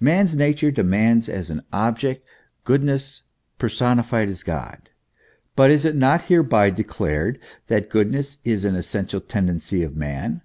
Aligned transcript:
Man's 0.00 0.34
nature 0.34 0.70
demands 0.70 1.28
as 1.28 1.50
an 1.50 1.62
object 1.70 2.26
goodness, 2.64 3.20
personi 3.58 4.02
fied 4.02 4.30
as 4.30 4.42
God; 4.42 4.88
but 5.54 5.70
is 5.70 5.84
it 5.84 5.94
not 5.94 6.22
hereby 6.28 6.70
declared 6.70 7.38
that 7.66 7.90
goodness 7.90 8.38
is 8.42 8.64
an 8.64 8.74
essential 8.74 9.20
tendency 9.20 9.82
of 9.82 9.94
man 9.94 10.40